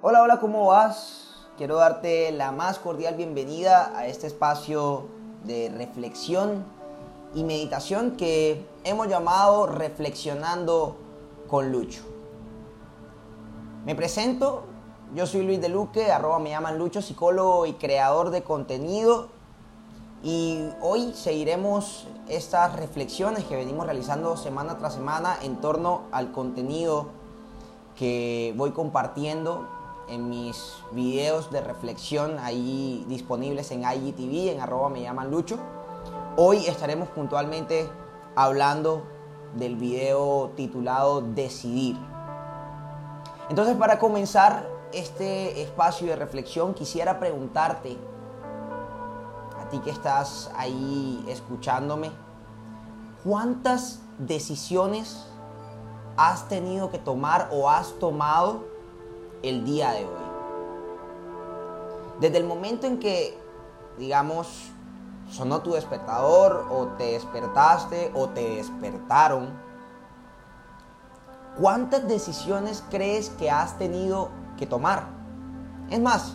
[0.00, 1.34] Hola, hola, ¿cómo vas?
[1.56, 5.08] Quiero darte la más cordial bienvenida a este espacio
[5.42, 6.64] de reflexión
[7.34, 10.96] y meditación que hemos llamado Reflexionando
[11.48, 12.04] con Lucho.
[13.84, 14.66] Me presento,
[15.16, 19.30] yo soy Luis de Luque, arroba me llaman Lucho, psicólogo y creador de contenido.
[20.22, 27.08] Y hoy seguiremos estas reflexiones que venimos realizando semana tras semana en torno al contenido
[27.96, 29.66] que voy compartiendo
[30.08, 35.58] en mis videos de reflexión ahí disponibles en IGTV, en arroba me llaman Lucho.
[36.36, 37.88] Hoy estaremos puntualmente
[38.34, 39.02] hablando
[39.54, 41.96] del video titulado Decidir.
[43.50, 47.98] Entonces para comenzar este espacio de reflexión quisiera preguntarte,
[49.60, 52.10] a ti que estás ahí escuchándome,
[53.24, 55.26] ¿cuántas decisiones
[56.16, 58.77] has tenido que tomar o has tomado
[59.42, 60.28] el día de hoy?
[62.20, 63.38] Desde el momento en que,
[63.98, 64.70] digamos,
[65.30, 69.68] sonó tu despertador o te despertaste o te despertaron,
[71.60, 75.08] ¿Cuántas decisiones crees que has tenido que tomar?
[75.90, 76.34] Es más,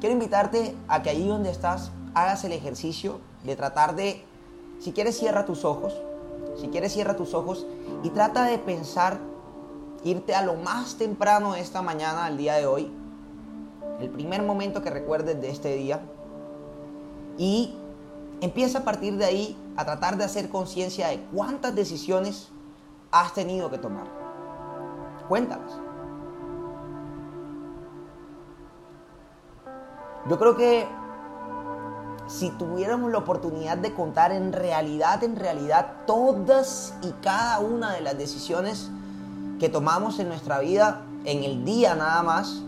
[0.00, 4.24] quiero invitarte a que ahí donde estás hagas el ejercicio de tratar de,
[4.80, 5.94] si quieres cierra tus ojos,
[6.58, 7.66] si quieres cierra tus ojos
[8.02, 9.18] y trata de pensar,
[10.04, 12.92] irte a lo más temprano de esta mañana, al día de hoy,
[14.00, 16.00] el primer momento que recuerdes de este día
[17.38, 17.74] y
[18.40, 22.50] empieza a partir de ahí a tratar de hacer conciencia de cuántas decisiones
[23.10, 24.06] has tenido que tomar.
[25.28, 25.72] Cuéntanos.
[30.28, 30.86] Yo creo que
[32.26, 38.00] si tuviéramos la oportunidad de contar en realidad, en realidad, todas y cada una de
[38.00, 38.90] las decisiones
[39.62, 42.62] que tomamos en nuestra vida, en el día nada más,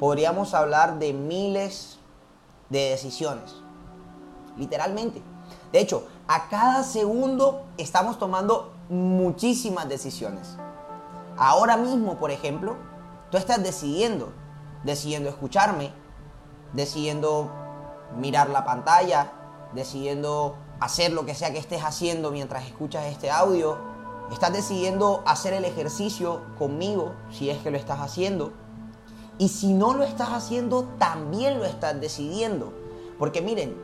[0.00, 1.98] podríamos hablar de miles
[2.70, 3.56] de decisiones.
[4.56, 5.20] Literalmente.
[5.72, 10.56] De hecho, a cada segundo estamos tomando muchísimas decisiones.
[11.36, 12.76] Ahora mismo, por ejemplo,
[13.30, 14.32] tú estás decidiendo,
[14.84, 15.92] decidiendo escucharme,
[16.72, 17.50] decidiendo
[18.16, 19.32] mirar la pantalla,
[19.74, 23.76] decidiendo hacer lo que sea que estés haciendo mientras escuchas este audio.
[24.32, 28.52] Estás decidiendo hacer el ejercicio conmigo, si es que lo estás haciendo.
[29.38, 32.72] Y si no lo estás haciendo, también lo estás decidiendo.
[33.18, 33.76] Porque miren,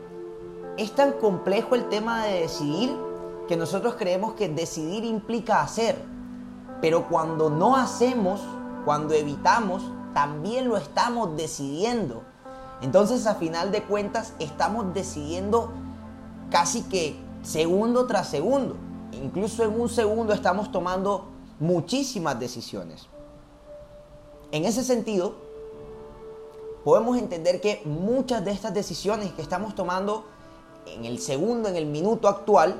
[0.77, 2.95] es tan complejo el tema de decidir
[3.47, 5.97] que nosotros creemos que decidir implica hacer.
[6.81, 8.41] Pero cuando no hacemos,
[8.83, 12.23] cuando evitamos, también lo estamos decidiendo.
[12.81, 15.71] Entonces, a final de cuentas, estamos decidiendo
[16.51, 18.75] casi que segundo tras segundo.
[19.21, 21.25] Incluso en un segundo estamos tomando
[21.59, 23.07] muchísimas decisiones.
[24.51, 25.35] En ese sentido,
[26.83, 30.25] podemos entender que muchas de estas decisiones que estamos tomando
[30.85, 32.75] en el segundo, en el minuto actual,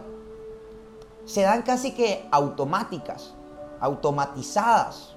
[1.25, 3.33] se dan casi que automáticas
[3.79, 5.15] automatizadas.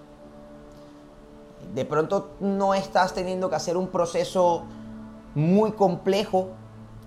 [1.74, 4.64] De pronto no estás teniendo que hacer un proceso
[5.34, 6.48] muy complejo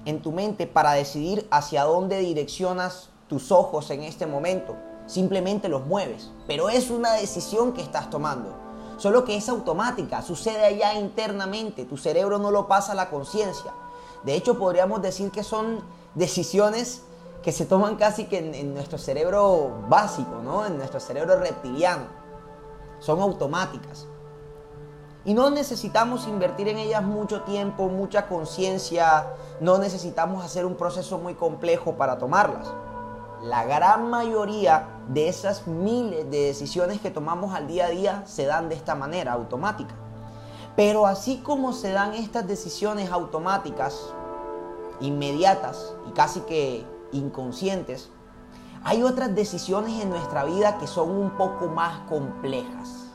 [0.06, 4.76] en tu mente para decidir hacia dónde direccionas tus ojos en este momento.
[5.06, 6.32] Simplemente los mueves.
[6.48, 8.54] Pero es una decisión que estás tomando.
[8.98, 11.86] Solo que es automática, sucede allá internamente.
[11.86, 13.74] Tu cerebro no lo pasa a la conciencia.
[14.26, 15.80] De hecho, podríamos decir que son
[16.14, 17.04] decisiones
[17.42, 20.66] que se toman casi que en, nuestro cerebro básico, ¿no?
[20.66, 22.08] En nuestro cerebro reptiliano.
[23.00, 24.08] Son automáticas.
[25.24, 29.26] Y no necesitamos invertir en ellas mucho tiempo, mucha conciencia,
[29.62, 32.74] no necesitamos hacer un proceso muy complejo para tomarlas.
[33.44, 38.46] La gran mayoría de esas miles de decisiones que tomamos al día a día se
[38.46, 39.96] dan de esta manera, automática.
[40.76, 44.14] Pero así como se dan estas decisiones automáticas,
[45.00, 48.12] inmediatas y casi que inconscientes,
[48.84, 53.08] hay otras decisiones en nuestra vida que son un poco más complejas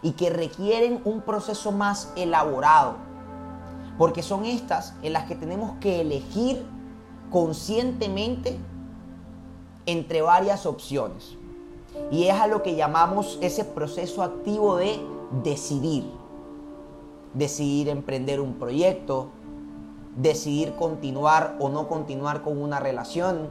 [0.00, 2.96] y que requieren un proceso más elaborado,
[3.98, 6.66] porque son estas en las que tenemos que elegir
[7.30, 8.58] conscientemente
[9.86, 11.36] entre varias opciones.
[12.10, 15.00] Y es a lo que llamamos ese proceso activo de
[15.42, 16.04] decidir.
[17.34, 19.28] Decidir emprender un proyecto,
[20.16, 23.48] decidir continuar o no continuar con una relación,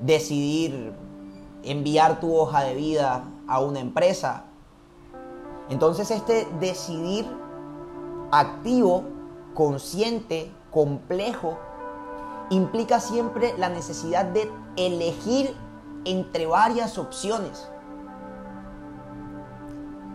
[0.00, 0.92] decidir
[1.62, 4.44] enviar tu hoja de vida a una empresa.
[5.70, 7.26] Entonces este decidir
[8.30, 9.04] activo,
[9.54, 11.56] consciente, complejo,
[12.50, 15.54] implica siempre la necesidad de elegir
[16.04, 17.68] entre varias opciones.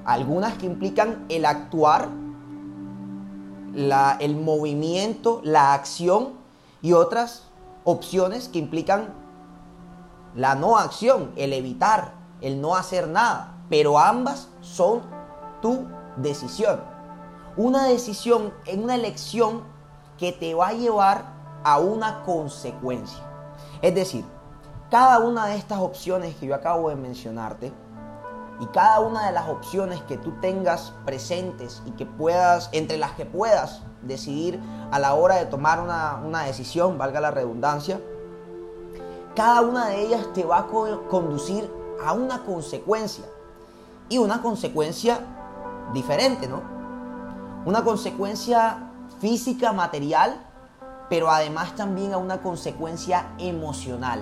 [0.06, 2.10] Algunas que implican el actuar,
[3.74, 6.34] el movimiento, la acción
[6.82, 7.44] y otras
[7.84, 9.14] opciones que implican
[10.36, 13.56] la no acción, el evitar, el no hacer nada.
[13.70, 15.02] Pero ambas son
[15.62, 15.88] tu
[16.18, 16.82] decisión.
[17.58, 19.64] Una decisión una elección
[20.18, 21.39] que te va a llevar
[21.74, 23.24] a una consecuencia.
[23.82, 24.26] Es decir,
[24.90, 27.72] cada una de estas opciones que yo acabo de mencionarte
[28.60, 33.12] y cada una de las opciones que tú tengas presentes y que puedas, entre las
[33.12, 34.60] que puedas decidir
[34.92, 38.02] a la hora de tomar una, una decisión, valga la redundancia,
[39.36, 41.72] cada una de ellas te va a conducir
[42.04, 43.26] a una consecuencia
[44.10, 45.20] y una consecuencia
[45.94, 46.64] diferente, ¿no?
[47.66, 48.90] Una consecuencia
[49.20, 50.49] física, material,
[51.10, 54.22] pero además también a una consecuencia emocional,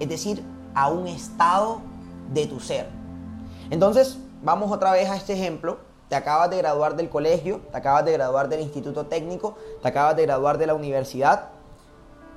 [0.00, 0.42] es decir,
[0.74, 1.80] a un estado
[2.32, 2.88] de tu ser.
[3.70, 5.78] Entonces, vamos otra vez a este ejemplo.
[6.08, 10.14] Te acabas de graduar del colegio, te acabas de graduar del instituto técnico, te acabas
[10.16, 11.48] de graduar de la universidad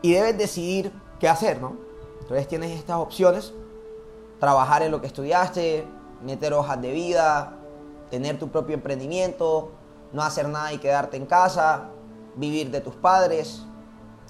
[0.02, 1.76] y debes decidir qué hacer, ¿no?
[2.22, 3.54] Entonces tienes estas opciones,
[4.40, 5.86] trabajar en lo que estudiaste,
[6.24, 7.54] meter hojas de vida,
[8.10, 9.72] tener tu propio emprendimiento,
[10.14, 11.90] no hacer nada y quedarte en casa,
[12.36, 13.66] vivir de tus padres.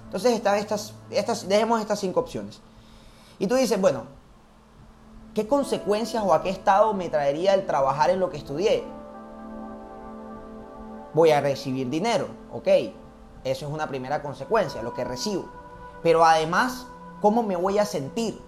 [0.09, 2.59] Entonces estas, estas, dejemos estas cinco opciones.
[3.37, 4.05] Y tú dices, bueno,
[5.35, 8.83] ¿qué consecuencias o a qué estado me traería el trabajar en lo que estudié?
[11.13, 12.67] Voy a recibir dinero, ok.
[13.43, 15.45] Eso es una primera consecuencia, lo que recibo.
[16.01, 16.87] Pero además,
[17.21, 18.41] ¿cómo me voy a sentir?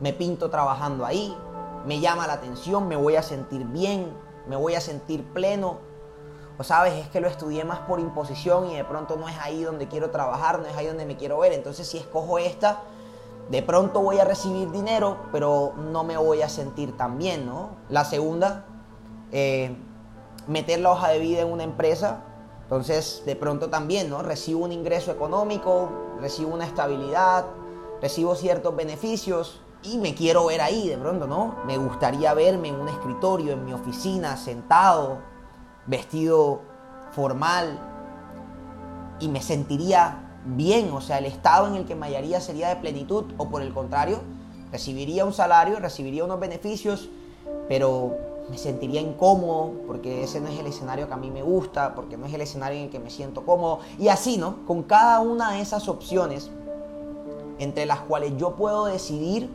[0.00, 1.36] Me pinto trabajando ahí,
[1.84, 4.16] me llama la atención, me voy a sentir bien,
[4.48, 5.78] me voy a sentir pleno.
[6.58, 9.62] O sabes, es que lo estudié más por imposición y de pronto no es ahí
[9.62, 11.52] donde quiero trabajar, no es ahí donde me quiero ver.
[11.52, 12.80] Entonces si escojo esta,
[13.50, 17.70] de pronto voy a recibir dinero, pero no me voy a sentir tan bien, ¿no?
[17.88, 18.64] La segunda,
[19.32, 19.76] eh,
[20.46, 22.22] meter la hoja de vida en una empresa.
[22.62, 24.22] Entonces, de pronto también, ¿no?
[24.22, 25.88] Recibo un ingreso económico,
[26.20, 27.44] recibo una estabilidad,
[28.00, 31.56] recibo ciertos beneficios, y me quiero ver ahí de pronto, ¿no?
[31.64, 35.18] Me gustaría verme en un escritorio, en mi oficina, sentado,
[35.86, 36.60] vestido
[37.12, 37.78] formal
[39.20, 42.76] y me sentiría bien, o sea, el estado en el que me hallaría sería de
[42.76, 44.20] plenitud o por el contrario,
[44.70, 47.08] recibiría un salario, recibiría unos beneficios,
[47.68, 48.14] pero
[48.50, 52.16] me sentiría incómodo porque ese no es el escenario que a mí me gusta, porque
[52.16, 54.64] no es el escenario en el que me siento cómodo y así, ¿no?
[54.66, 56.50] Con cada una de esas opciones
[57.58, 59.48] entre las cuales yo puedo decidir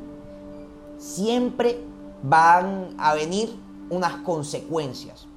[0.98, 1.80] siempre
[2.24, 3.56] van a venir
[3.90, 5.28] unas consecuencias.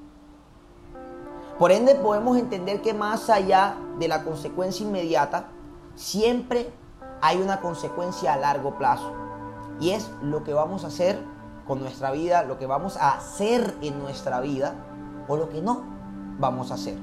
[1.58, 5.48] Por ende podemos entender que más allá de la consecuencia inmediata,
[5.94, 6.72] siempre
[7.20, 9.12] hay una consecuencia a largo plazo.
[9.80, 11.18] Y es lo que vamos a hacer
[11.66, 14.74] con nuestra vida, lo que vamos a hacer en nuestra vida
[15.28, 15.82] o lo que no
[16.38, 16.98] vamos a hacer.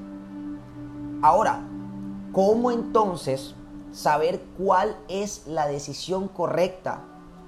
[1.22, 1.60] Ahora,
[2.32, 3.54] ¿cómo entonces
[3.90, 7.00] saber cuál es la decisión correcta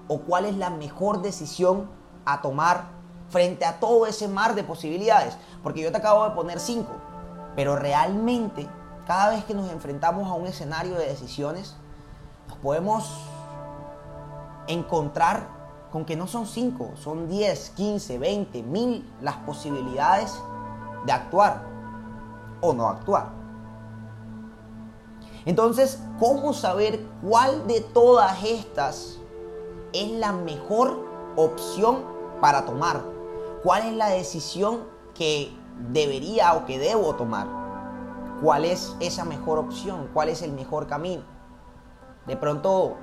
[0.09, 1.89] o cuál es la mejor decisión
[2.25, 2.95] a tomar
[3.31, 5.37] frente a todo ese mar de posibilidades.
[5.65, 6.93] Porque yo te acabo de poner cinco,
[7.57, 8.69] pero realmente
[9.07, 11.75] cada vez que nos enfrentamos a un escenario de decisiones,
[12.49, 13.25] nos podemos
[14.69, 15.49] encontrar
[15.91, 20.35] con que no son cinco, son 10, 15, 20, mil las posibilidades
[21.07, 21.63] de actuar
[22.61, 23.29] o no actuar.
[25.47, 29.19] Entonces, ¿cómo saber cuál de todas estas
[29.93, 31.07] es la mejor
[31.37, 32.05] opción
[32.41, 33.03] para tomar?
[33.63, 35.53] ¿Cuál es la decisión que
[35.93, 37.47] debería o que debo tomar?
[38.43, 40.11] ¿Cuál es esa mejor opción?
[40.13, 41.23] ¿Cuál es el mejor camino?
[42.27, 42.97] De pronto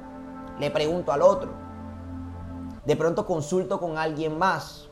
[0.59, 1.51] le pregunto al otro.
[2.85, 4.89] De pronto consulto con alguien más.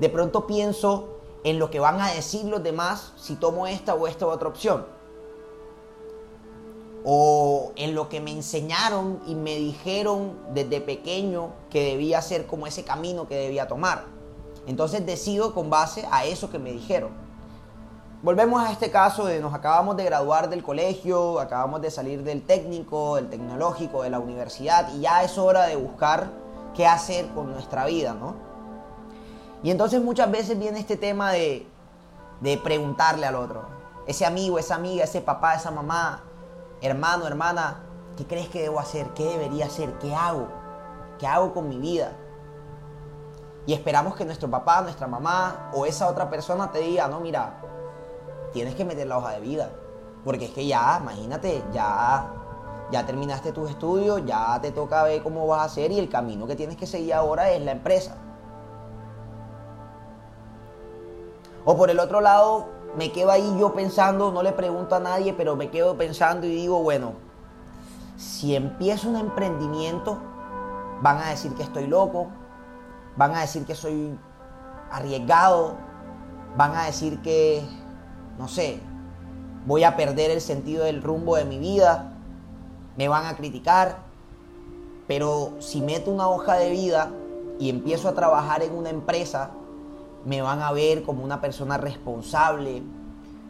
[0.00, 4.06] De pronto pienso en lo que van a decir los demás si tomo esta o
[4.06, 4.98] esta otra opción
[7.04, 12.66] o en lo que me enseñaron y me dijeron desde pequeño que debía ser como
[12.66, 14.17] ese camino que debía tomar.
[14.68, 17.10] Entonces decido con base a eso que me dijeron.
[18.22, 22.42] Volvemos a este caso de nos acabamos de graduar del colegio, acabamos de salir del
[22.42, 26.28] técnico, del tecnológico, de la universidad y ya es hora de buscar
[26.74, 28.34] qué hacer con nuestra vida, ¿no?
[29.62, 31.66] Y entonces muchas veces viene este tema de,
[32.42, 33.62] de preguntarle al otro,
[34.06, 36.24] ese amigo, esa amiga, ese papá, esa mamá,
[36.82, 37.84] hermano, hermana,
[38.18, 39.06] ¿qué crees que debo hacer?
[39.14, 39.94] ¿Qué debería hacer?
[39.98, 40.48] ¿Qué hago?
[41.18, 42.12] ¿Qué hago con mi vida?
[43.66, 47.60] Y esperamos que nuestro papá, nuestra mamá o esa otra persona te diga, no, mira,
[48.52, 49.70] tienes que meter la hoja de vida.
[50.24, 52.30] Porque es que ya, imagínate, ya,
[52.90, 56.46] ya terminaste tus estudios, ya te toca ver cómo vas a hacer y el camino
[56.46, 58.16] que tienes que seguir ahora es la empresa.
[61.64, 65.34] O por el otro lado, me quedo ahí yo pensando, no le pregunto a nadie,
[65.34, 67.12] pero me quedo pensando y digo, bueno,
[68.16, 70.18] si empiezo un emprendimiento,
[71.02, 72.28] van a decir que estoy loco,
[73.18, 74.16] van a decir que soy
[74.92, 75.74] arriesgado,
[76.56, 77.62] van a decir que,
[78.38, 78.78] no sé,
[79.66, 82.12] voy a perder el sentido del rumbo de mi vida,
[82.96, 83.98] me van a criticar,
[85.08, 87.10] pero si meto una hoja de vida
[87.58, 89.50] y empiezo a trabajar en una empresa,
[90.24, 92.84] me van a ver como una persona responsable,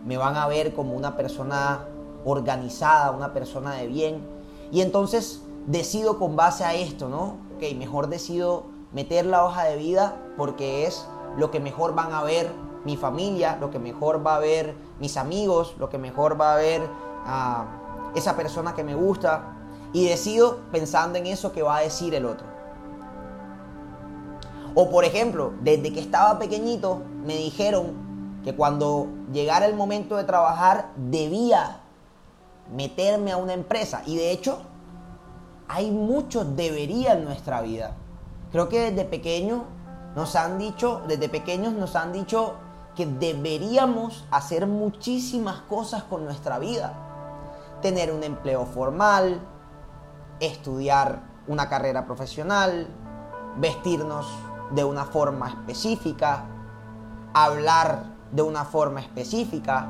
[0.07, 1.85] me van a ver como una persona
[2.25, 4.27] organizada, una persona de bien.
[4.73, 7.37] Y entonces decido con base a esto, ¿no?
[7.57, 12.23] Ok, mejor decido meter la hoja de vida porque es lo que mejor van a
[12.23, 12.51] ver
[12.85, 16.57] mi familia, lo que mejor va a ver mis amigos, lo que mejor va a
[16.57, 16.83] ver
[17.25, 17.67] a
[18.15, 19.55] esa persona que me gusta.
[19.93, 22.47] Y decido pensando en eso que va a decir el otro.
[24.75, 28.09] O por ejemplo, desde que estaba pequeñito me dijeron
[28.45, 31.81] que cuando llegara el momento de trabajar debía
[32.75, 34.03] meterme a una empresa.
[34.07, 34.59] Y de hecho,
[35.69, 37.97] hay muchos debería en nuestra vida.
[38.51, 39.65] Creo que desde pequeño
[40.17, 42.55] nos han dicho, desde pequeños nos han dicho
[42.97, 46.95] que deberíamos hacer muchísimas cosas con nuestra vida.
[47.83, 49.41] Tener un empleo formal,
[50.41, 52.89] estudiar una carrera profesional,
[53.59, 54.27] vestirnos
[54.71, 56.45] de una forma específica,
[57.35, 59.89] hablar de una forma específica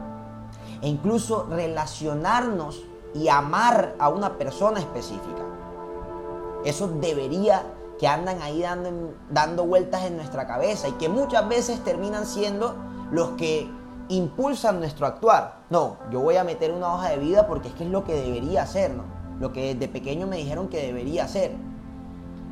[0.82, 2.82] e incluso relacionarnos
[3.14, 5.42] y amar a una persona específica.
[6.64, 7.62] Eso debería
[7.98, 12.76] que andan ahí dando, dando vueltas en nuestra cabeza y que muchas veces terminan siendo
[13.10, 13.68] los que
[14.08, 15.62] impulsan nuestro actuar.
[15.70, 18.14] No, yo voy a meter una hoja de vida porque es que es lo que
[18.14, 19.04] debería hacer, ¿no?
[19.40, 21.52] Lo que desde pequeño me dijeron que debería hacer.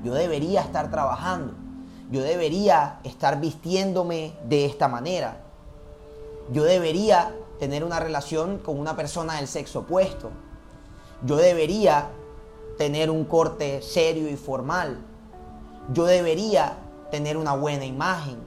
[0.05, 1.55] Yo debería estar trabajando.
[2.11, 5.39] Yo debería estar vistiéndome de esta manera.
[6.53, 10.31] Yo debería tener una relación con una persona del sexo opuesto.
[11.25, 12.09] Yo debería
[12.79, 14.99] tener un corte serio y formal.
[15.93, 16.79] Yo debería
[17.11, 18.39] tener una buena imagen.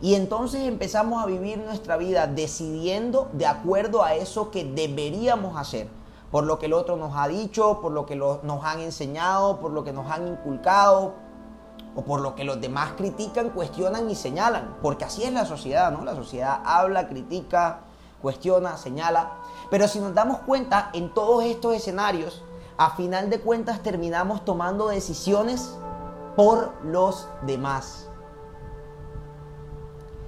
[0.00, 5.88] Y entonces empezamos a vivir nuestra vida decidiendo de acuerdo a eso que deberíamos hacer.
[6.30, 9.72] Por lo que el otro nos ha dicho, por lo que nos han enseñado, por
[9.72, 11.14] lo que nos han inculcado,
[11.96, 14.76] o por lo que los demás critican, cuestionan y señalan.
[14.82, 16.04] Porque así es la sociedad, ¿no?
[16.04, 17.80] La sociedad habla, critica,
[18.22, 19.32] cuestiona, señala.
[19.70, 22.44] Pero si nos damos cuenta, en todos estos escenarios,
[22.78, 25.74] a final de cuentas terminamos tomando decisiones
[26.36, 28.08] por los demás.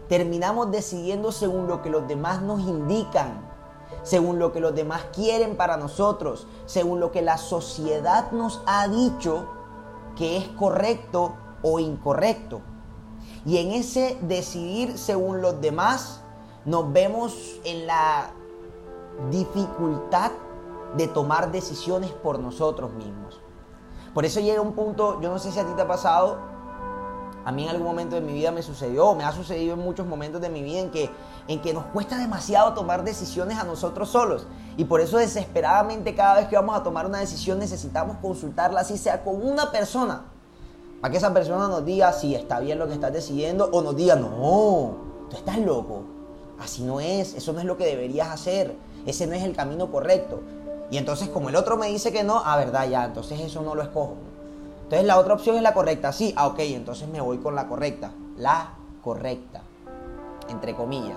[0.09, 3.49] Terminamos decidiendo según lo que los demás nos indican,
[4.03, 8.89] según lo que los demás quieren para nosotros, según lo que la sociedad nos ha
[8.89, 9.47] dicho
[10.17, 12.63] que es correcto o incorrecto.
[13.47, 16.23] Y en ese decidir según los demás,
[16.65, 18.31] nos vemos en la
[19.31, 20.33] dificultad
[20.97, 23.41] de tomar decisiones por nosotros mismos.
[24.15, 26.39] Por eso llega un punto, yo no sé si a ti te ha pasado,
[27.45, 30.07] a mí en algún momento de mi vida me sucedió, me ha sucedido en muchos
[30.07, 31.11] momentos de mi vida en que,
[31.49, 34.47] en que nos cuesta demasiado tomar decisiones a nosotros solos.
[34.77, 38.99] Y por eso desesperadamente cada vez que vamos a tomar una decisión necesitamos consultarla, así
[38.99, 40.25] sea con una persona,
[41.01, 43.97] para que esa persona nos diga si está bien lo que estás decidiendo o nos
[43.97, 44.97] diga, no,
[45.31, 46.03] tú estás loco,
[46.59, 49.91] así no es, eso no es lo que deberías hacer, ese no es el camino
[49.91, 50.41] correcto.
[50.91, 53.63] Y entonces como el otro me dice que no, a ah, verdad, ya, entonces eso
[53.63, 54.17] no lo escojo.
[54.83, 57.69] Entonces la otra opción es la correcta, sí, ah, ok, entonces me voy con la
[57.69, 58.13] correcta.
[58.37, 59.63] La correcta,
[60.49, 61.17] entre comillas.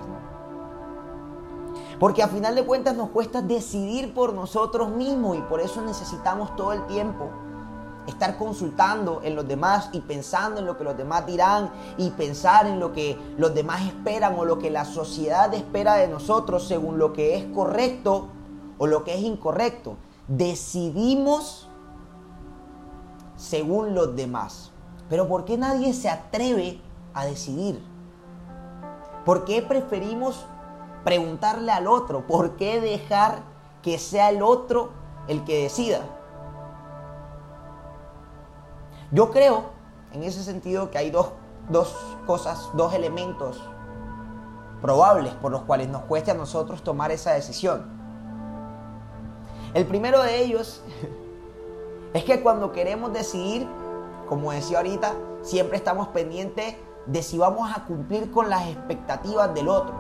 [2.00, 6.56] Porque a final de cuentas nos cuesta decidir por nosotros mismos y por eso necesitamos
[6.56, 7.30] todo el tiempo
[8.08, 12.68] estar consultando en los demás y pensando en lo que los demás dirán y pensar
[12.68, 16.98] en lo que los demás esperan o lo que la sociedad espera de nosotros según
[16.98, 18.28] lo que es correcto
[18.78, 19.98] o lo que es incorrecto.
[20.28, 21.70] Decidimos
[23.36, 24.72] según los demás.
[25.10, 26.82] Pero ¿por qué nadie se atreve
[27.14, 27.84] a decidir?
[29.26, 30.46] ¿Por qué preferimos
[31.04, 32.26] preguntarle al otro?
[32.26, 33.44] ¿Por qué dejar
[33.82, 34.92] que sea el otro
[35.28, 36.00] el que decida?
[39.12, 39.66] Yo creo,
[40.12, 41.30] en ese sentido, que hay dos,
[41.70, 43.62] dos cosas, dos elementos
[44.82, 48.03] probables por los cuales nos cueste a nosotros tomar esa decisión.
[49.74, 50.82] El primero de ellos
[52.14, 53.68] es que cuando queremos decidir,
[54.30, 56.76] como decía ahorita, siempre estamos pendientes
[57.06, 59.96] de si vamos a cumplir con las expectativas del otro.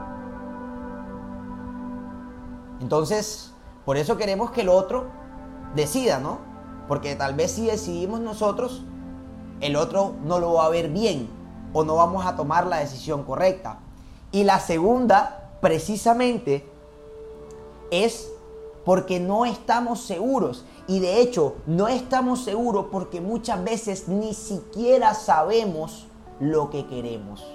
[2.81, 3.51] Entonces,
[3.85, 5.05] por eso queremos que el otro
[5.75, 6.39] decida, ¿no?
[6.87, 8.83] Porque tal vez si decidimos nosotros,
[9.59, 11.29] el otro no lo va a ver bien
[11.73, 13.79] o no vamos a tomar la decisión correcta.
[14.31, 16.69] Y la segunda, precisamente,
[17.89, 18.32] es
[18.85, 20.65] porque no estamos seguros.
[20.87, 26.07] Y de hecho, no estamos seguros porque muchas veces ni siquiera sabemos
[26.39, 27.45] lo que queremos.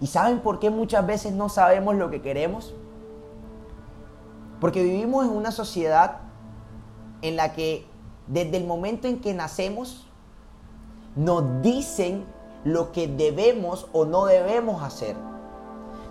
[0.00, 2.74] ¿Y saben por qué muchas veces no sabemos lo que queremos?
[4.60, 6.18] Porque vivimos en una sociedad
[7.22, 7.86] en la que
[8.26, 10.06] desde el momento en que nacemos
[11.16, 12.24] nos dicen
[12.64, 15.16] lo que debemos o no debemos hacer.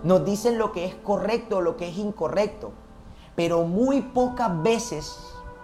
[0.04, 2.72] Nos dicen lo que es correcto o lo que es incorrecto.
[3.40, 5.18] Pero muy pocas veces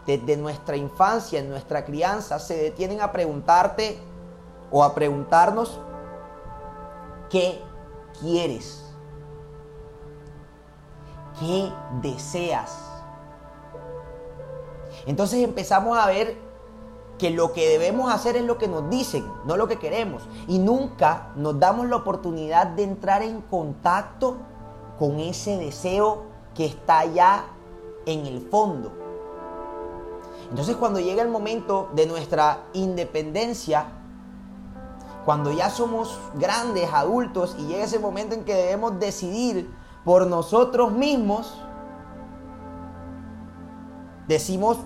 [0.06, 3.99] desde nuestra infancia, en nuestra crianza, se detienen a preguntarte
[4.71, 5.78] o a preguntarnos
[7.28, 7.61] qué
[8.18, 8.83] quieres,
[11.38, 12.78] qué deseas.
[15.04, 16.35] Entonces empezamos a ver
[17.18, 20.26] que lo que debemos hacer es lo que nos dicen, no lo que queremos.
[20.49, 24.38] Y nunca nos damos la oportunidad de entrar en contacto
[24.99, 26.23] con ese deseo
[26.54, 27.50] que está allá
[28.06, 28.92] en el fondo.
[30.48, 33.86] Entonces cuando llega el momento de nuestra independencia,
[35.25, 39.68] cuando ya somos grandes, adultos, y llega ese momento en que debemos decidir
[40.04, 41.52] por nosotros mismos,
[44.28, 44.78] decimos,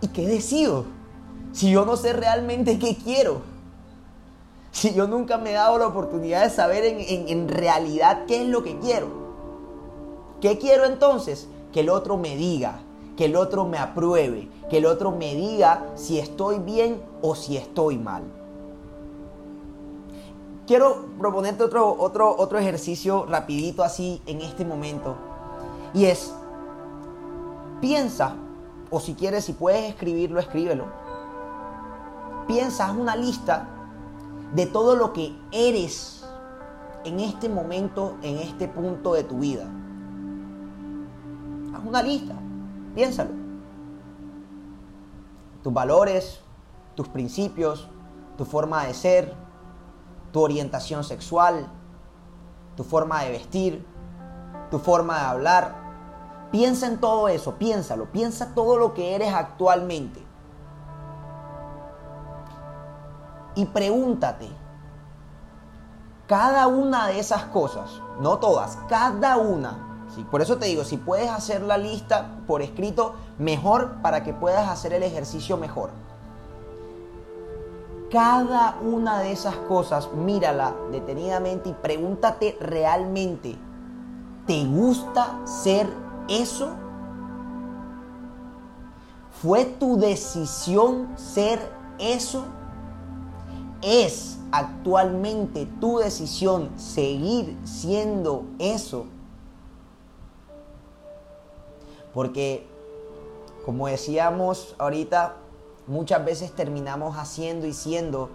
[0.00, 0.84] ¿y qué decido?
[1.52, 3.42] Si yo no sé realmente qué quiero.
[4.70, 8.62] Si yo nunca me he dado la oportunidad de saber en, realidad qué es lo
[8.62, 9.08] que quiero.
[10.40, 11.48] ¿Qué quiero entonces?
[11.72, 12.80] Que el otro me diga,
[13.16, 17.56] que el otro me apruebe, que el otro me diga si estoy bien o si
[17.56, 18.22] estoy mal.
[20.66, 25.16] Quiero proponerte otro, otro, otro ejercicio rapidito así en este momento.
[25.94, 26.32] Y es,
[27.80, 28.36] piensa
[28.90, 30.86] o si quieres, si puedes escribirlo, escríbelo.
[32.46, 33.68] Piensa, haz una lista
[34.54, 36.24] de todo lo que eres
[37.04, 39.66] en este momento, en este punto de tu vida.
[41.88, 42.34] Una lista,
[42.94, 43.30] piénsalo.
[45.62, 46.40] Tus valores,
[46.94, 47.88] tus principios,
[48.36, 49.34] tu forma de ser,
[50.32, 51.66] tu orientación sexual,
[52.76, 53.86] tu forma de vestir,
[54.70, 55.88] tu forma de hablar,
[56.50, 60.24] Piensa en todo eso, piénsalo, piensa todo lo que eres actualmente.
[63.54, 64.48] Y pregúntate,
[66.26, 69.87] cada una de esas cosas, no todas, cada una,
[70.30, 74.68] por eso te digo, si puedes hacer la lista por escrito, mejor para que puedas
[74.68, 75.90] hacer el ejercicio mejor.
[78.10, 83.56] Cada una de esas cosas, mírala detenidamente y pregúntate realmente,
[84.46, 85.86] ¿te gusta ser
[86.28, 86.70] eso?
[89.42, 91.60] ¿Fue tu decisión ser
[91.98, 92.44] eso?
[93.82, 99.06] ¿Es actualmente tu decisión seguir siendo eso?
[102.12, 102.66] Porque,
[103.64, 105.36] como decíamos ahorita,
[105.86, 108.30] muchas veces terminamos haciendo y siendo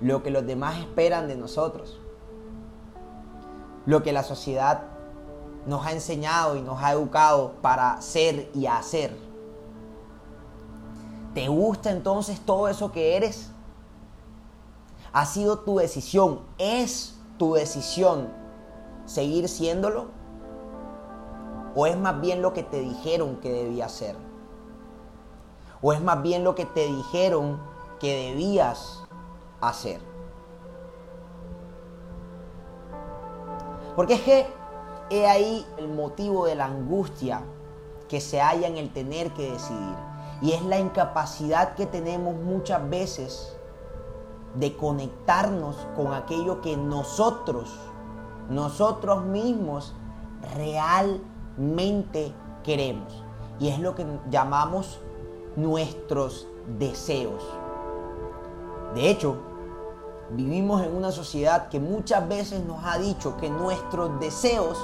[0.00, 2.00] lo que los demás esperan de nosotros.
[3.86, 4.84] Lo que la sociedad
[5.66, 9.16] nos ha enseñado y nos ha educado para ser y hacer.
[11.34, 13.48] ¿Te gusta entonces todo eso que eres?
[15.12, 16.40] ¿Ha sido tu decisión?
[16.58, 18.28] ¿Es tu decisión
[19.06, 20.21] seguir siéndolo?
[21.74, 24.16] ¿O es más bien lo que te dijeron que debía ser?
[25.80, 27.60] ¿O es más bien lo que te dijeron
[27.98, 29.04] que debías
[29.60, 30.00] hacer?
[33.96, 34.46] Porque es que
[35.14, 37.42] He ahí el motivo de la angustia
[38.08, 39.94] que se halla en el tener que decidir.
[40.40, 43.54] Y es la incapacidad que tenemos muchas veces
[44.54, 47.74] de conectarnos con aquello que nosotros,
[48.48, 49.94] nosotros mismos
[50.56, 51.31] realmente
[52.64, 53.24] queremos.
[53.58, 55.00] Y es lo que llamamos
[55.56, 57.42] nuestros deseos.
[58.94, 59.36] De hecho,
[60.30, 64.78] vivimos en una sociedad que muchas veces nos ha dicho que nuestros deseos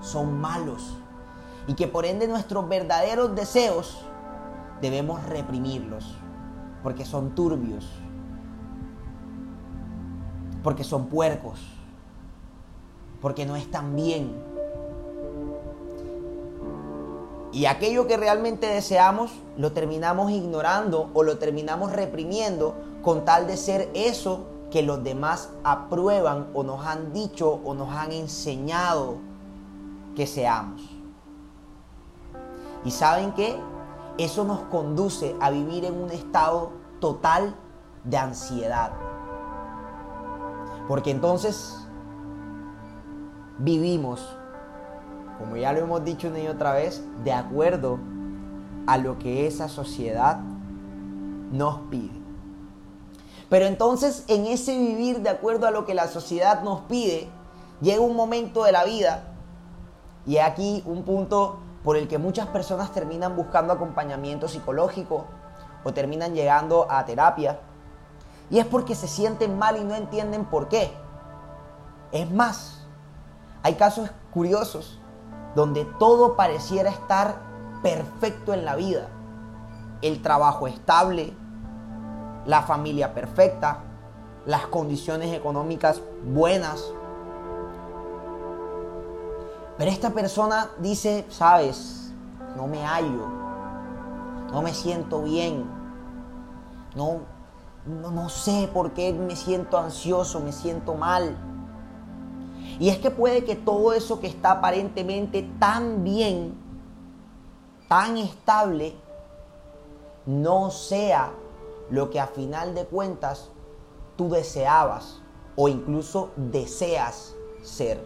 [0.00, 0.96] son malos
[1.66, 4.04] y que por ende nuestros verdaderos deseos
[4.80, 6.14] debemos reprimirlos
[6.82, 7.84] porque son turbios,
[10.62, 11.60] porque son puercos,
[13.20, 14.55] porque no están bien.
[17.56, 23.56] Y aquello que realmente deseamos lo terminamos ignorando o lo terminamos reprimiendo con tal de
[23.56, 29.14] ser eso que los demás aprueban o nos han dicho o nos han enseñado
[30.14, 30.82] que seamos.
[32.84, 33.56] Y saben que
[34.18, 37.56] eso nos conduce a vivir en un estado total
[38.04, 38.92] de ansiedad.
[40.88, 41.74] Porque entonces
[43.58, 44.35] vivimos,
[45.38, 47.98] como ya lo hemos dicho una y otra vez, de acuerdo
[48.86, 50.38] a lo que esa sociedad
[51.52, 52.14] nos pide.
[53.48, 57.28] Pero entonces en ese vivir de acuerdo a lo que la sociedad nos pide,
[57.80, 59.32] llega un momento de la vida,
[60.26, 65.26] y aquí un punto por el que muchas personas terminan buscando acompañamiento psicológico
[65.84, 67.60] o terminan llegando a terapia,
[68.50, 70.90] y es porque se sienten mal y no entienden por qué.
[72.12, 72.86] Es más,
[73.62, 75.00] hay casos curiosos
[75.56, 77.40] donde todo pareciera estar
[77.82, 79.08] perfecto en la vida.
[80.02, 81.32] El trabajo estable,
[82.44, 83.78] la familia perfecta,
[84.44, 86.92] las condiciones económicas buenas.
[89.78, 92.12] Pero esta persona dice, sabes,
[92.54, 93.26] no me hallo,
[94.52, 95.64] no me siento bien,
[96.94, 97.20] no,
[97.86, 101.34] no, no sé por qué me siento ansioso, me siento mal.
[102.78, 106.54] Y es que puede que todo eso que está aparentemente tan bien,
[107.88, 108.94] tan estable,
[110.26, 111.32] no sea
[111.90, 113.50] lo que a final de cuentas
[114.16, 115.22] tú deseabas
[115.54, 118.02] o incluso deseas ser.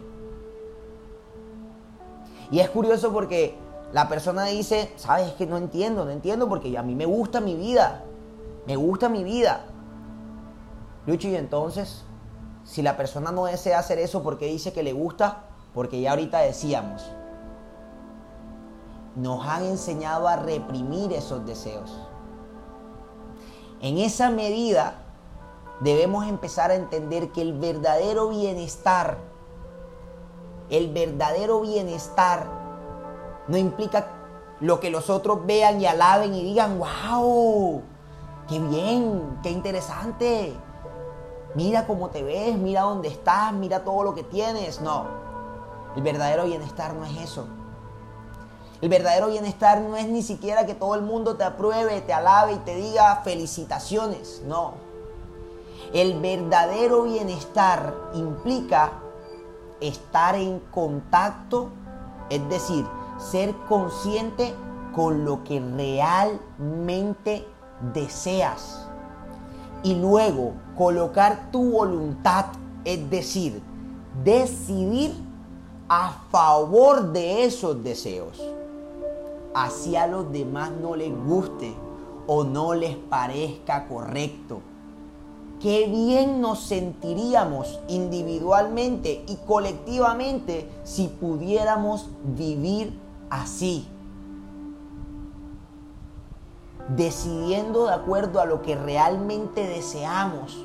[2.51, 3.55] Y es curioso porque
[3.91, 7.55] la persona dice, sabes, que no entiendo, no entiendo porque a mí me gusta mi
[7.55, 8.03] vida,
[8.67, 9.65] me gusta mi vida.
[11.05, 12.05] Lucho, y entonces,
[12.63, 15.45] si la persona no desea hacer eso, ¿por qué dice que le gusta?
[15.73, 17.03] Porque ya ahorita decíamos,
[19.15, 21.91] nos han enseñado a reprimir esos deseos.
[23.81, 24.95] En esa medida
[25.79, 29.17] debemos empezar a entender que el verdadero bienestar,
[30.69, 32.47] el verdadero bienestar
[33.47, 34.07] no implica
[34.59, 37.81] lo que los otros vean y alaben y digan, wow,
[38.47, 40.55] qué bien, qué interesante.
[41.55, 44.81] Mira cómo te ves, mira dónde estás, mira todo lo que tienes.
[44.81, 45.05] No,
[45.95, 47.47] el verdadero bienestar no es eso.
[48.81, 52.53] El verdadero bienestar no es ni siquiera que todo el mundo te apruebe, te alabe
[52.53, 54.41] y te diga felicitaciones.
[54.47, 54.73] No.
[55.93, 58.93] El verdadero bienestar implica
[59.81, 61.69] estar en contacto,
[62.29, 62.85] es decir,
[63.19, 64.55] ser consciente
[64.95, 67.45] con lo que realmente
[67.93, 68.90] deseas.
[69.83, 72.45] Y luego colocar tu voluntad,
[72.85, 73.61] es decir,
[74.23, 75.13] decidir
[75.89, 78.41] a favor de esos deseos
[79.53, 81.73] así a los demás no les guste
[82.27, 84.61] o no les parezca correcto.
[85.59, 92.97] Qué bien nos sentiríamos individualmente y colectivamente si pudiéramos vivir
[93.29, 93.87] así.
[96.95, 100.57] Decidiendo de acuerdo a lo que realmente deseamos,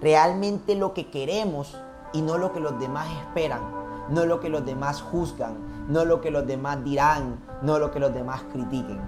[0.00, 1.76] realmente lo que queremos
[2.12, 3.60] y no lo que los demás esperan,
[4.08, 5.56] no lo que los demás juzgan,
[5.88, 9.00] no lo que los demás dirán, no lo que los demás critiquen.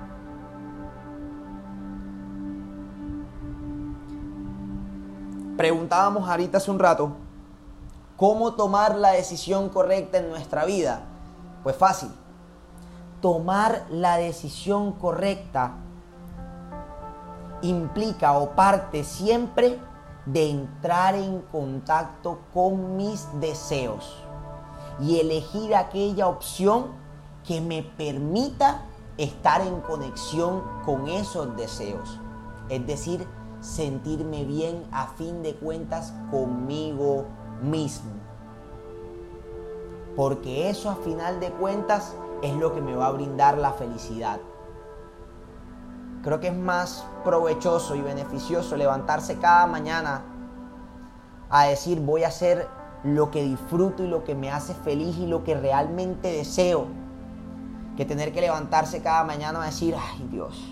[5.57, 7.17] Preguntábamos ahorita hace un rato,
[8.17, 11.01] ¿cómo tomar la decisión correcta en nuestra vida?
[11.65, 12.11] Pues fácil.
[13.21, 15.73] Tomar la decisión correcta
[17.63, 19.79] implica o parte siempre
[20.27, 24.17] de entrar en contacto con mis deseos
[25.01, 26.87] y elegir aquella opción
[27.47, 28.83] que me permita
[29.17, 32.19] estar en conexión con esos deseos.
[32.69, 33.27] Es decir,
[33.61, 37.25] sentirme bien a fin de cuentas conmigo
[37.63, 38.11] mismo.
[40.17, 44.41] Porque eso a final de cuentas es lo que me va a brindar la felicidad.
[46.23, 50.23] Creo que es más provechoso y beneficioso levantarse cada mañana
[51.49, 52.69] a decir voy a hacer
[53.03, 56.87] lo que disfruto y lo que me hace feliz y lo que realmente deseo,
[57.97, 60.63] que tener que levantarse cada mañana a decir, ay Dios,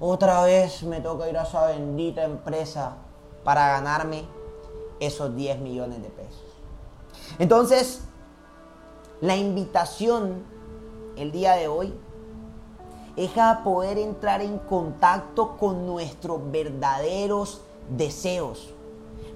[0.00, 2.96] otra vez me toca ir a esa bendita empresa
[3.44, 4.24] para ganarme
[4.98, 6.44] esos 10 millones de pesos.
[7.38, 8.02] Entonces,
[9.20, 10.42] la invitación
[11.16, 11.94] el día de hoy
[13.16, 18.74] es a poder entrar en contacto con nuestros verdaderos deseos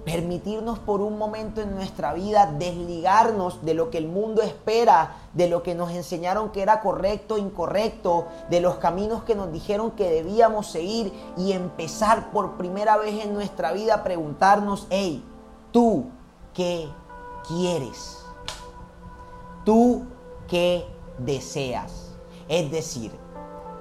[0.08, 5.50] permitirnos por un momento en nuestra vida desligarnos de lo que el mundo espera, de
[5.50, 9.90] lo que nos enseñaron que era correcto o incorrecto, de los caminos que nos dijeron
[9.90, 15.22] que debíamos seguir y empezar por primera vez en nuestra vida a preguntarnos, hey,
[15.72, 16.06] tú,
[16.54, 16.88] ¿qué
[17.46, 18.16] quieres?
[19.66, 20.04] ¿Tú
[20.48, 20.86] qué
[21.18, 22.12] deseas?
[22.48, 23.12] Es decir,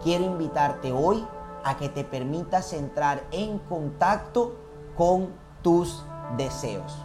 [0.08, 1.28] quiero invitarte hoy
[1.66, 4.56] a que te permitas entrar en contacto
[4.96, 6.02] con tus
[6.38, 6.96] deseos.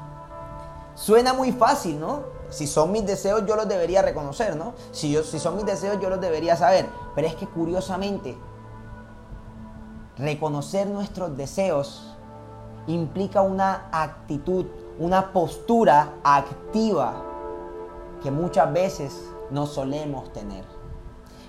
[0.94, 2.20] Suena muy fácil, ¿no?
[2.48, 4.74] si son mis deseos yo los debería reconocer, ¿no?
[4.92, 6.86] Si, son mis deseos yo los debería saber.
[7.16, 8.38] Pero es que curiosamente,
[10.16, 12.16] reconocer nuestros deseos
[12.86, 14.66] implica una actitud,
[15.00, 17.24] una postura activa
[18.22, 20.64] que muchas veces no solemos tener.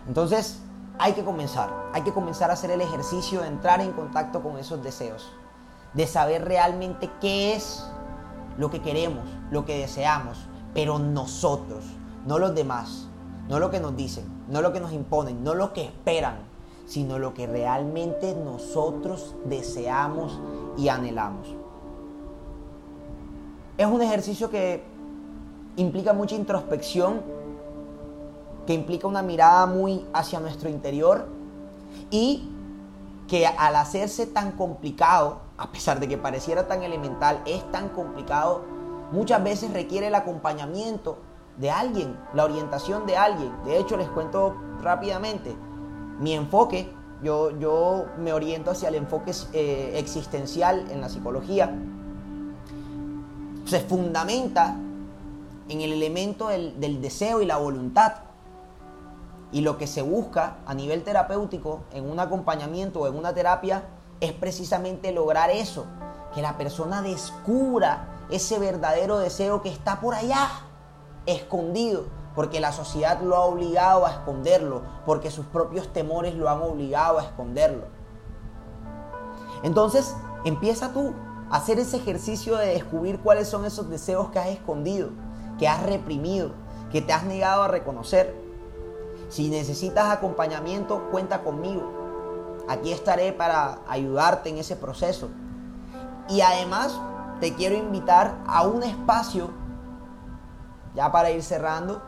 [0.08, 0.63] Entonces,
[1.00, 4.58] hay que comenzar, hay que comenzar a hacer el ejercicio de entrar en contacto con
[4.58, 5.32] esos deseos,
[5.94, 7.86] de saber realmente qué es
[8.58, 10.38] lo que queremos, lo que deseamos,
[10.74, 11.84] pero nosotros,
[12.26, 13.08] no los demás,
[13.50, 16.38] no lo que nos dicen, no lo que nos imponen, no lo que esperan,
[16.86, 20.40] sino lo que realmente nosotros deseamos
[20.78, 21.48] y anhelamos.
[23.78, 24.84] Es un ejercicio que
[25.76, 27.22] implica mucha introspección,
[28.66, 31.28] que implica una mirada muy hacia nuestro interior
[32.10, 32.50] y
[33.28, 38.62] que al hacerse tan complicado, a pesar de que pareciera tan elemental, es tan complicado,
[39.12, 41.18] muchas veces requiere el acompañamiento
[41.58, 43.52] de alguien, la orientación de alguien.
[43.66, 45.56] De hecho, les cuento rápidamente,
[46.20, 46.92] mi enfoque,
[47.24, 51.74] yo, yo me oriento hacia el enfoque eh, existencial en la psicología,
[53.66, 54.76] se fundamenta
[55.70, 58.14] en el elemento del, del deseo y la voluntad.
[59.54, 63.84] Y lo que se busca a nivel terapéutico en un acompañamiento o en una terapia
[64.20, 65.86] es precisamente lograr eso,
[66.34, 70.50] que la persona descubra ese verdadero deseo que está por allá,
[71.26, 76.62] escondido, porque la sociedad lo ha obligado a esconderlo, porque sus propios temores lo han
[76.62, 77.86] obligado a esconderlo.
[79.62, 81.14] Entonces, empieza tú
[81.50, 85.10] a hacer ese ejercicio de descubrir cuáles son esos deseos que has escondido,
[85.60, 86.52] que has reprimido,
[86.92, 88.43] que te has negado a reconocer.
[89.34, 91.82] Si necesitas acompañamiento, cuenta conmigo.
[92.70, 95.30] Aquí estaré para ayudarte en ese proceso.
[96.30, 97.02] Y además
[97.40, 99.50] te quiero invitar a un espacio,
[100.94, 102.04] ya para ir cerrando,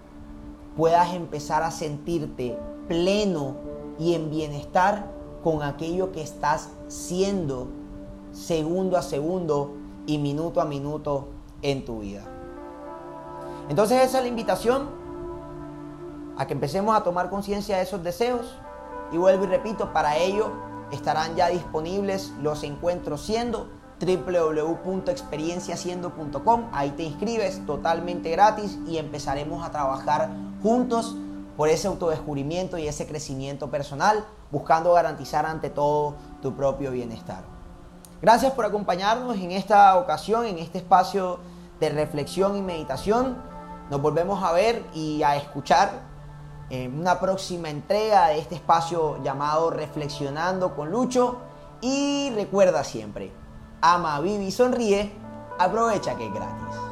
[0.76, 2.58] puedas empezar a sentirte
[2.88, 3.56] pleno
[3.98, 5.10] y en bienestar
[5.42, 7.68] con aquello que estás siendo
[8.32, 9.74] segundo a segundo
[10.06, 11.28] y minuto a minuto
[11.62, 12.24] en tu vida.
[13.68, 14.88] Entonces esa es la invitación
[16.36, 18.56] a que empecemos a tomar conciencia de esos deseos
[19.12, 20.50] y vuelvo y repito, para ello
[20.90, 23.68] estarán ya disponibles los encuentros siendo
[24.00, 26.64] www.experienciaciendo.com.
[26.72, 30.30] Ahí te inscribes totalmente gratis y empezaremos a trabajar
[30.62, 31.16] juntos
[31.56, 37.44] por ese autodescubrimiento y ese crecimiento personal, buscando garantizar ante todo tu propio bienestar.
[38.20, 41.40] Gracias por acompañarnos en esta ocasión, en este espacio
[41.80, 43.36] de reflexión y meditación.
[43.90, 45.90] Nos volvemos a ver y a escuchar
[46.70, 51.38] en una próxima entrega de este espacio llamado Reflexionando con Lucho.
[51.80, 53.32] Y recuerda siempre,
[53.80, 55.12] ama, vive y sonríe,
[55.58, 56.91] aprovecha que es gratis.